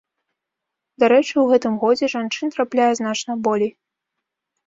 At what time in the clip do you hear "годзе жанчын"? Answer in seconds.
1.83-2.47